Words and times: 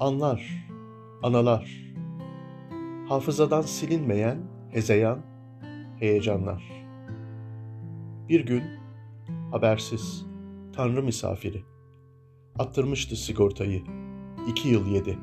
Anlar, 0.00 0.66
analar, 1.22 1.94
hafızadan 3.08 3.62
silinmeyen 3.62 4.38
hezeyan, 4.70 5.18
heyecanlar. 5.98 6.86
Bir 8.28 8.46
gün 8.46 8.62
habersiz, 9.50 10.26
tanrı 10.72 11.02
misafiri, 11.02 11.64
attırmıştı 12.58 13.16
sigortayı, 13.16 13.82
iki 14.48 14.68
yıl 14.68 14.86
yedi. 14.86 15.18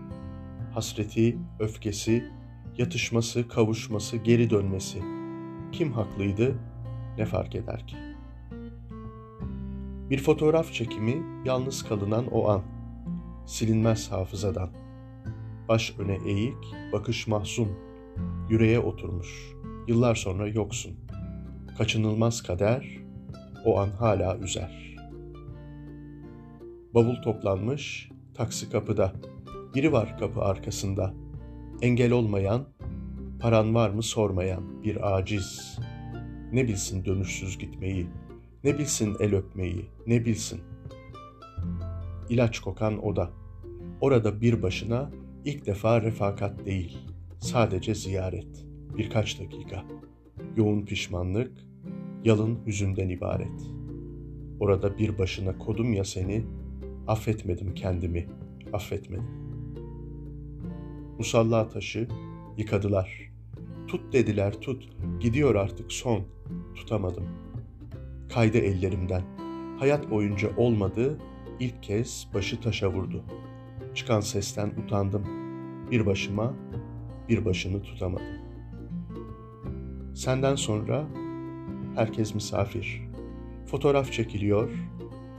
Hasreti, 0.73 1.37
öfkesi, 1.59 2.31
yatışması, 2.77 3.47
kavuşması, 3.47 4.17
geri 4.17 4.49
dönmesi. 4.49 5.01
Kim 5.71 5.91
haklıydı, 5.91 6.59
ne 7.17 7.25
fark 7.25 7.55
eder 7.55 7.87
ki? 7.87 7.97
Bir 10.09 10.17
fotoğraf 10.17 10.73
çekimi 10.73 11.23
yalnız 11.45 11.83
kalınan 11.83 12.27
o 12.27 12.49
an. 12.49 12.76
Silinmez 13.47 14.11
hafızadan. 14.11 14.69
Baş 15.69 15.95
öne 15.99 16.19
eğik, 16.25 16.75
bakış 16.93 17.27
mahzun. 17.27 17.69
Yüreğe 18.49 18.79
oturmuş. 18.79 19.53
Yıllar 19.87 20.15
sonra 20.15 20.47
yoksun. 20.47 20.95
Kaçınılmaz 21.77 22.41
kader 22.41 22.97
o 23.65 23.79
an 23.79 23.89
hala 23.89 24.37
üzer. 24.37 24.95
Bavul 26.93 27.15
toplanmış, 27.21 28.09
taksi 28.33 28.69
kapıda. 28.69 29.13
Biri 29.75 29.91
var 29.91 30.17
kapı 30.17 30.41
arkasında. 30.41 31.13
Engel 31.81 32.11
olmayan, 32.11 32.65
paran 33.39 33.75
var 33.75 33.89
mı 33.89 34.03
sormayan 34.03 34.83
bir 34.83 35.17
aciz. 35.17 35.79
Ne 36.51 36.67
bilsin 36.67 37.05
dönüşsüz 37.05 37.57
gitmeyi, 37.57 38.07
ne 38.63 38.77
bilsin 38.77 39.15
el 39.19 39.35
öpmeyi, 39.35 39.85
ne 40.07 40.25
bilsin. 40.25 40.61
İlaç 42.29 42.59
kokan 42.59 43.05
oda. 43.05 43.29
Orada 44.01 44.41
bir 44.41 44.61
başına 44.61 45.11
ilk 45.45 45.65
defa 45.65 46.01
refakat 46.01 46.65
değil, 46.65 46.97
sadece 47.39 47.95
ziyaret. 47.95 48.65
Birkaç 48.97 49.39
dakika. 49.39 49.85
Yoğun 50.55 50.85
pişmanlık, 50.85 51.51
yalın 52.23 52.59
hüzünden 52.65 53.09
ibaret. 53.09 53.61
Orada 54.59 54.97
bir 54.97 55.17
başına 55.17 55.57
kodum 55.57 55.93
ya 55.93 56.03
seni, 56.03 56.43
affetmedim 57.07 57.73
kendimi, 57.73 58.27
affetmedim. 58.73 59.27
Musalla 61.17 61.69
taşı 61.69 62.07
yıkadılar. 62.57 63.31
Tut 63.87 64.13
dediler 64.13 64.53
tut, 64.53 64.89
gidiyor 65.19 65.55
artık 65.55 65.91
son, 65.91 66.23
tutamadım. 66.75 67.23
Kaydı 68.33 68.57
ellerimden. 68.57 69.21
Hayat 69.79 70.11
boyunca 70.11 70.57
olmadı, 70.57 71.17
ilk 71.59 71.83
kez 71.83 72.27
başı 72.33 72.61
taşa 72.61 72.93
vurdu. 72.93 73.23
Çıkan 73.95 74.19
sesten 74.19 74.71
utandım. 74.83 75.23
Bir 75.91 76.05
başıma, 76.05 76.53
bir 77.29 77.45
başını 77.45 77.81
tutamadım. 77.81 78.25
Senden 80.15 80.55
sonra 80.55 81.07
herkes 81.95 82.35
misafir. 82.35 83.01
Fotoğraf 83.65 84.11
çekiliyor, 84.11 84.69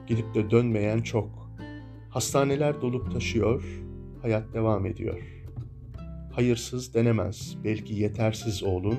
gidip 0.06 0.34
de 0.34 0.50
dönmeyen 0.50 1.00
çok. 1.00 1.50
Hastaneler 2.10 2.82
dolup 2.82 3.12
taşıyor, 3.12 3.82
hayat 4.22 4.54
devam 4.54 4.86
ediyor. 4.86 5.20
Hayırsız 6.32 6.94
denemez, 6.94 7.56
belki 7.64 7.94
yetersiz 7.94 8.62
oğlun, 8.62 8.98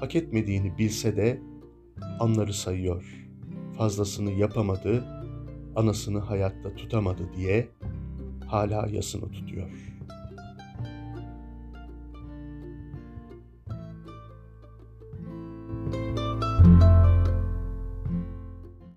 hak 0.00 0.16
etmediğini 0.16 0.78
bilse 0.78 1.16
de 1.16 1.40
anları 2.20 2.52
sayıyor. 2.52 3.26
Fazlasını 3.76 4.30
yapamadı, 4.30 5.04
anasını 5.76 6.18
hayatta 6.18 6.74
tutamadı 6.74 7.32
diye 7.36 7.68
hala 8.46 8.86
yasını 8.88 9.30
tutuyor.'' 9.32 9.93